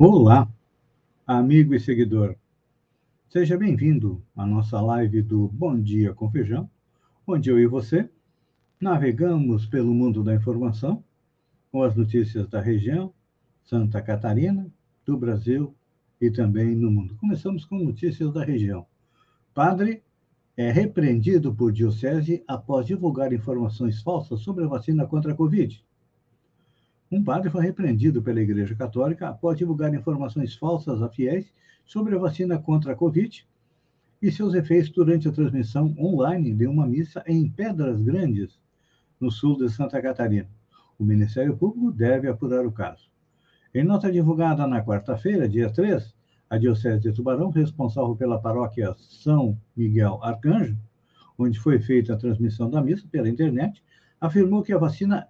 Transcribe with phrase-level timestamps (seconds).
[0.00, 0.48] Olá,
[1.26, 2.36] amigo e seguidor.
[3.28, 6.70] Seja bem-vindo à nossa live do Bom Dia com Feijão,
[7.26, 8.08] onde eu e você
[8.80, 11.02] navegamos pelo mundo da informação
[11.72, 13.12] com as notícias da região,
[13.64, 14.70] Santa Catarina,
[15.04, 15.74] do Brasil
[16.20, 17.16] e também no mundo.
[17.16, 18.86] Começamos com notícias da região.
[19.52, 20.04] Padre
[20.56, 25.84] é repreendido por diocese após divulgar informações falsas sobre a vacina contra a Covid.
[27.10, 31.50] Um padre foi repreendido pela Igreja Católica após divulgar informações falsas a fiéis
[31.86, 33.46] sobre a vacina contra a Covid
[34.20, 38.60] e seus efeitos durante a transmissão online de uma missa em Pedras Grandes,
[39.18, 40.48] no sul de Santa Catarina.
[40.98, 43.08] O Ministério Público deve apurar o caso.
[43.74, 46.14] Em nota divulgada na quarta-feira, dia 3,
[46.50, 50.76] a Diocese de Tubarão, responsável pela paróquia São Miguel Arcanjo,
[51.38, 53.82] onde foi feita a transmissão da missa pela internet,
[54.20, 55.26] afirmou que a vacina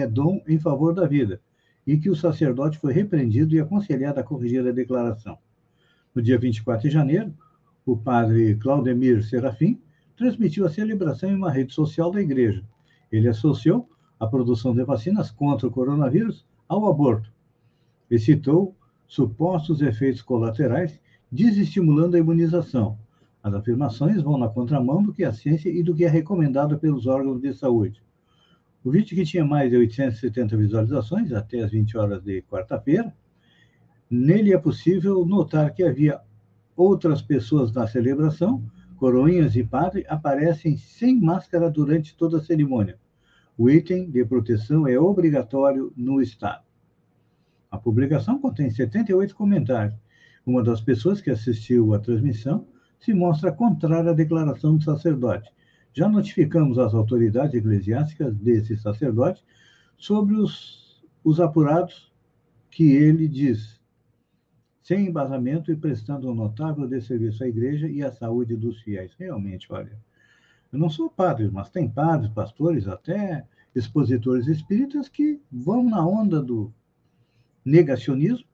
[0.00, 1.40] é dom em favor da vida
[1.86, 5.38] e que o sacerdote foi repreendido e aconselhado a corrigir a declaração.
[6.14, 7.34] No dia 24 de janeiro,
[7.84, 9.80] o padre Claudemir Serafim
[10.16, 12.64] transmitiu a celebração em uma rede social da igreja.
[13.12, 17.30] Ele associou a produção de vacinas contra o coronavírus ao aborto
[18.10, 18.74] e citou
[19.06, 20.98] supostos efeitos colaterais,
[21.30, 22.98] desestimulando a imunização.
[23.42, 27.06] As afirmações vão na contramão do que a ciência e do que é recomendado pelos
[27.06, 28.02] órgãos de saúde.
[28.84, 33.16] O vídeo que tinha mais de 870 visualizações até as 20 horas de quarta-feira,
[34.10, 36.20] nele é possível notar que havia
[36.76, 38.62] outras pessoas na celebração,
[38.96, 42.98] coroinhas e padre aparecem sem máscara durante toda a cerimônia.
[43.56, 46.64] O item de proteção é obrigatório no Estado.
[47.70, 49.98] A publicação contém 78 comentários.
[50.44, 52.66] Uma das pessoas que assistiu à transmissão
[53.00, 55.53] se mostra contrária à declaração do sacerdote.
[55.94, 59.44] Já notificamos as autoridades eclesiásticas desse sacerdote
[59.96, 62.12] sobre os, os apurados
[62.68, 63.80] que ele diz,
[64.82, 69.14] sem embasamento e prestando um notável desserviço à igreja e à saúde dos fiéis.
[69.16, 69.96] Realmente, olha,
[70.72, 76.42] eu não sou padre, mas tem padres, pastores, até expositores espíritas que vão na onda
[76.42, 76.74] do
[77.64, 78.48] negacionismo,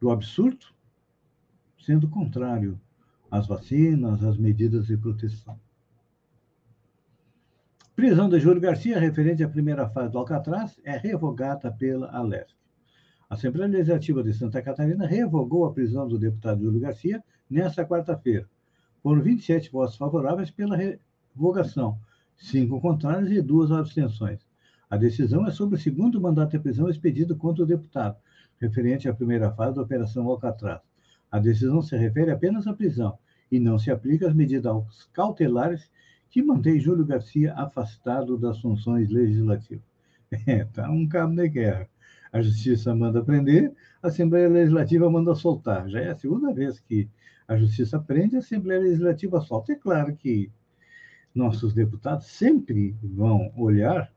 [0.00, 0.66] do absurdo,
[1.78, 2.80] sendo contrário
[3.30, 5.56] às vacinas, às medidas de proteção.
[8.00, 12.54] Prisão de Júlio Garcia, referente à primeira fase do Alcatraz, é revogada pela Alesc.
[13.28, 18.48] A Assembleia Legislativa de Santa Catarina revogou a prisão do deputado Júlio Garcia nesta quarta-feira.
[19.02, 21.98] Foram 27 votos favoráveis pela revogação,
[22.38, 24.40] cinco contrários e duas abstenções.
[24.88, 28.16] A decisão é sobre o segundo mandato de prisão expedido contra o deputado,
[28.58, 30.80] referente à primeira fase da Operação Alcatraz.
[31.30, 33.18] A decisão se refere apenas à prisão
[33.52, 35.90] e não se aplica às medidas cautelares
[36.30, 39.84] que mantém Júlio Garcia afastado das funções legislativas.
[40.46, 41.88] É, um cabo de guerra.
[42.32, 45.88] A Justiça manda prender, a Assembleia Legislativa manda soltar.
[45.88, 47.08] Já é a segunda vez que
[47.48, 49.72] a Justiça prende, a Assembleia Legislativa solta.
[49.72, 50.50] É claro que
[51.34, 54.12] nossos deputados sempre vão olhar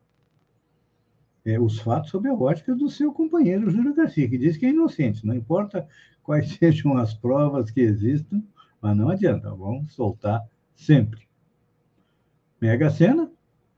[1.43, 4.69] é, os fatos sob a ótica do seu companheiro Júlio Garcia, que diz que é
[4.69, 5.87] inocente, não importa
[6.21, 8.43] quais sejam as provas que existam,
[8.79, 10.41] mas não adianta, vamos soltar
[10.75, 11.27] sempre.
[12.63, 13.29] Mega Sena,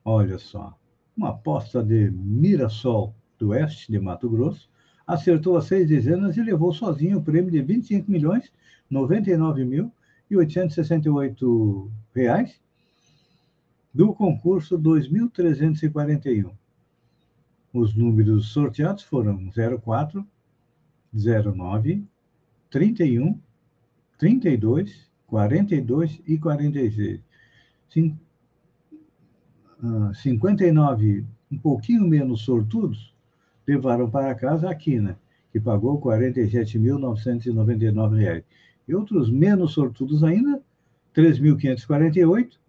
[0.05, 0.77] olha só,
[1.17, 4.69] uma aposta de Mirassol do Oeste de Mato Grosso,
[5.07, 8.53] acertou as seis dezenas e levou sozinho o prêmio de 25 milhões
[8.87, 9.91] 99 mil
[10.29, 12.61] e 868 reais
[13.91, 16.51] do concurso 2341.
[17.73, 19.49] Os números sorteados foram
[19.81, 20.23] 04,
[21.11, 22.05] 09,
[22.69, 23.39] 31,
[24.19, 27.19] 32, 42 e 46.
[27.89, 28.24] Cin, uh,
[30.13, 33.13] 59, um pouquinho menos sortudos,
[33.67, 35.19] levaram para casa a Quina,
[35.51, 38.43] que pagou R$ 47.999.
[38.87, 40.61] E outros menos sortudos ainda,
[41.15, 42.59] 3.548,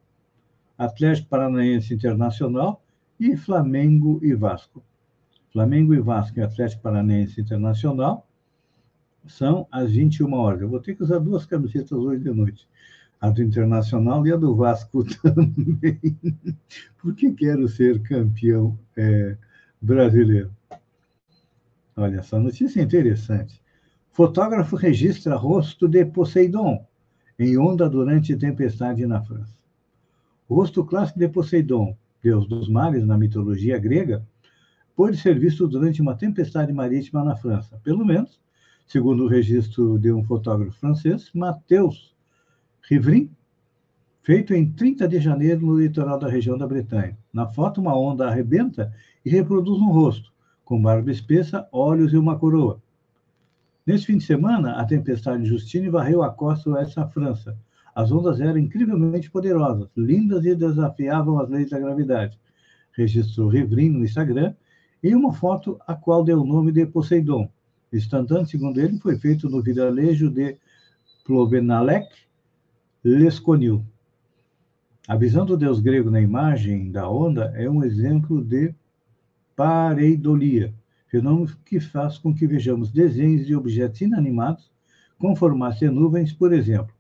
[0.77, 2.82] Atlético Paranaense Internacional
[3.19, 4.83] e Flamengo e Vasco.
[5.51, 8.27] Flamengo e Vasco e Atlético Paranaense Internacional
[9.25, 10.61] são às 21 horas.
[10.61, 12.67] Eu vou ter que usar duas camisetas hoje de noite
[13.23, 15.97] a do Internacional e a do Vasco também,
[16.97, 19.37] porque quero ser campeão é,
[19.81, 20.51] brasileiro.
[21.95, 23.61] Olha, essa notícia é interessante.
[24.11, 26.85] Fotógrafo registra rosto de Poseidon
[27.39, 29.57] em onda durante tempestade na França.
[30.49, 34.25] O rosto clássico de Poseidon, deus dos mares na mitologia grega,
[34.95, 37.79] pôde ser visto durante uma tempestade marítima na França.
[37.83, 38.41] Pelo menos
[38.87, 42.13] Segundo o registro de um fotógrafo francês, Matheus
[42.87, 43.31] Rivrin,
[44.21, 47.17] feito em 30 de janeiro no litoral da região da Bretanha.
[47.31, 48.93] Na foto, uma onda arrebenta
[49.25, 50.31] e reproduz um rosto,
[50.63, 52.81] com barba espessa, olhos e uma coroa.
[53.85, 57.57] Nesse fim de semana, a tempestade Justine varreu a costa oeste da França.
[57.95, 62.39] As ondas eram incrivelmente poderosas, lindas e desafiavam as leis da gravidade.
[62.91, 64.55] Registrou Rivrin no Instagram
[65.03, 67.49] em uma foto a qual deu o nome de Poseidon.
[67.91, 70.57] O segundo ele, foi feito no vilarejo de
[71.23, 72.07] Plovenalec,
[73.03, 73.85] Lesconil.
[75.07, 78.73] A visão do deus grego na imagem da onda é um exemplo de
[79.55, 80.73] pareidolia,
[81.07, 84.71] fenômeno que faz com que vejamos desenhos de objetos inanimados
[85.19, 86.93] com formato de nuvens, por exemplo.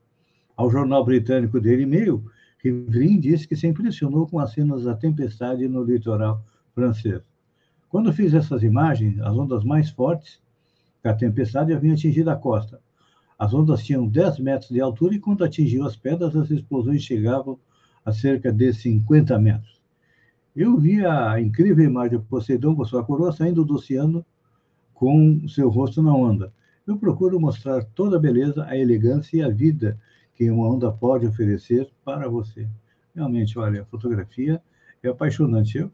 [0.55, 2.23] Ao jornal britânico Daily Mail,
[2.63, 6.43] Rivlin disse que se impressionou com as cenas da tempestade no litoral
[6.75, 7.21] francês.
[7.89, 10.39] Quando fiz essas imagens, as ondas mais fortes
[11.01, 12.79] da tempestade haviam atingido a costa.
[13.37, 17.59] As ondas tinham 10 metros de altura e quando atingiu as pedras, as explosões chegavam
[18.05, 19.81] a cerca de 50 metros.
[20.55, 24.23] Eu vi a incrível imagem de Poseidon com sua coroa saindo do oceano
[24.93, 26.53] com seu rosto na onda.
[26.85, 29.99] Eu procuro mostrar toda a beleza, a elegância e a vida
[30.43, 32.67] que uma onda pode oferecer para você.
[33.15, 34.61] Realmente, olha, a fotografia
[35.01, 35.77] é apaixonante.
[35.77, 35.91] Eu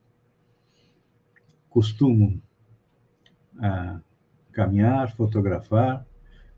[1.70, 2.42] costumo
[3.62, 4.00] ah,
[4.52, 6.04] caminhar, fotografar,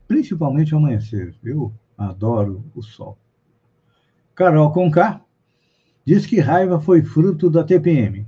[0.08, 1.34] principalmente amanhecer.
[1.44, 3.18] Eu adoro o sol.
[4.34, 5.20] Carol Conká
[6.02, 8.26] diz que raiva foi fruto da TPM.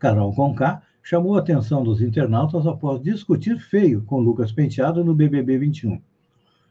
[0.00, 5.58] Carol Conká chamou a atenção dos internautas após discutir feio com Lucas Penteado no BBB
[5.58, 6.02] 21.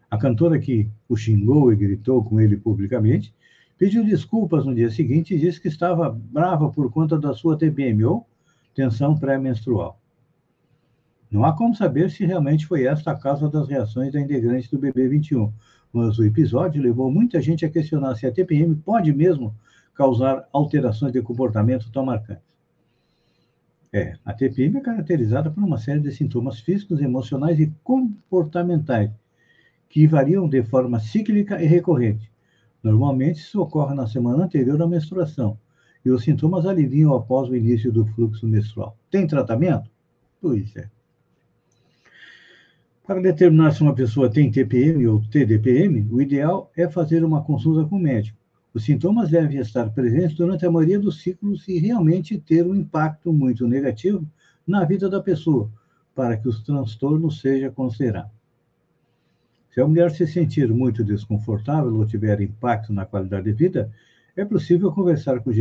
[0.10, 3.34] A cantora que o xingou e gritou com ele publicamente
[3.78, 8.06] pediu desculpas no dia seguinte e disse que estava brava por conta da sua TPM
[8.06, 8.26] ou
[8.74, 10.00] tensão pré-menstrual.
[11.30, 14.78] Não há como saber se realmente foi esta a causa das reações da integrante do
[14.78, 15.52] BB 21,
[15.92, 19.54] mas o episódio levou muita gente a questionar se a TPM pode mesmo
[19.94, 22.44] causar alterações de comportamento tão marcantes.
[23.92, 29.10] É, a TPM é caracterizada por uma série de sintomas físicos, emocionais e comportamentais
[29.90, 32.32] que variam de forma cíclica e recorrente.
[32.84, 35.58] Normalmente, isso ocorre na semana anterior à menstruação
[36.06, 38.96] e os sintomas aliviam após o início do fluxo menstrual.
[39.10, 39.90] Tem tratamento?
[40.40, 40.88] Pois é.
[43.08, 47.88] Para determinar se uma pessoa tem TPM ou TDPM, o ideal é fazer uma consulta
[47.88, 48.38] com o médico.
[48.74, 53.32] Os sintomas devem estar presentes durante a maioria dos ciclos e realmente ter um impacto
[53.32, 54.28] muito negativo
[54.68, 55.72] na vida da pessoa,
[56.14, 58.35] para que os transtornos sejam considerados.
[59.76, 63.92] Se a mulher se sentir muito desconfortável ou tiver impacto na qualidade de vida,
[64.34, 65.54] é possível conversar com o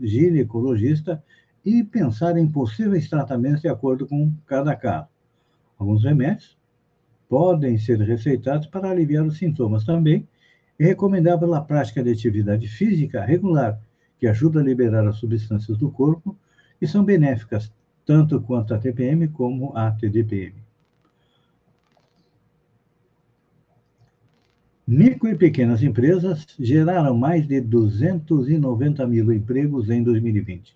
[0.00, 1.22] ginecologista
[1.64, 5.06] e pensar em possíveis tratamentos de acordo com cada caso.
[5.78, 6.58] Alguns remédios
[7.28, 9.84] podem ser receitados para aliviar os sintomas.
[9.84, 10.26] Também
[10.76, 13.80] é recomendável a prática de atividade física regular,
[14.18, 16.36] que ajuda a liberar as substâncias do corpo
[16.80, 17.72] que são benéficas
[18.04, 20.67] tanto quanto a TPM como a TDPM.
[24.90, 30.74] Micro e pequenas empresas geraram mais de 290 mil empregos em 2020.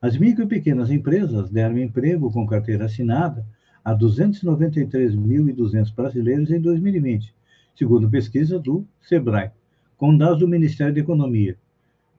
[0.00, 3.44] As micro e pequenas empresas deram emprego com carteira assinada
[3.84, 7.34] a 293.200 brasileiros em 2020,
[7.74, 9.50] segundo pesquisa do SEBRAE,
[9.98, 11.58] com dados do Ministério da Economia.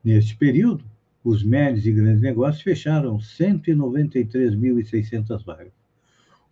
[0.03, 0.85] Neste período,
[1.23, 5.73] os médios e grandes negócios fecharam 193.600 vagas.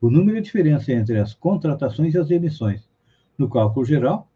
[0.01, 2.89] O número é a diferença entre as contratações e as demissões.
[3.37, 4.27] No cálculo geral,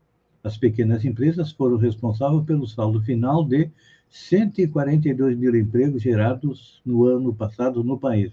[0.44, 3.70] as pequenas empresas foram responsáveis pelo saldo final de
[4.10, 8.32] 142 mil empregos gerados no ano passado no país.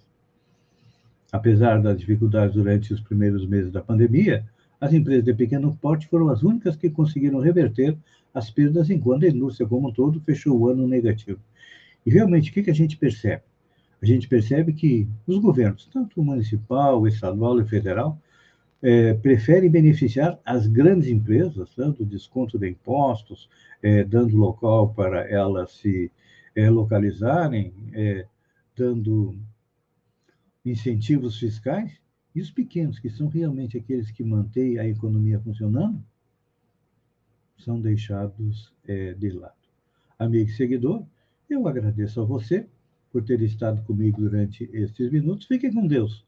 [1.32, 4.44] Apesar das dificuldades durante os primeiros meses da pandemia,
[4.80, 7.96] as empresas de pequeno porte foram as únicas que conseguiram reverter
[8.34, 11.38] as perdas, enquanto a indústria como um todo fechou o ano negativo.
[12.04, 13.42] E realmente, o que, a gente percebe?
[14.02, 18.18] A gente percebe que os governos, tanto municipal, estadual e federal,
[18.82, 23.48] é, preferem beneficiar as grandes empresas, dando desconto de impostos,
[23.82, 26.10] é, dando local para elas se
[26.54, 28.26] é, localizarem, é,
[28.76, 29.36] dando
[30.64, 32.00] incentivos fiscais,
[32.34, 36.02] e os pequenos, que são realmente aqueles que mantêm a economia funcionando,
[37.58, 39.54] são deixados é, de lado.
[40.18, 41.04] Amigo e seguidor,
[41.48, 42.66] eu agradeço a você
[43.10, 45.46] por ter estado comigo durante estes minutos.
[45.46, 46.24] Fique com Deus.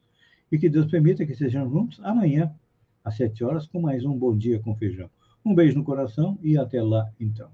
[0.53, 2.53] E que Deus permita que sejamos juntos amanhã,
[3.03, 5.09] às sete horas, com mais um Bom Dia com Feijão.
[5.43, 7.49] Um beijo no coração e até lá, então.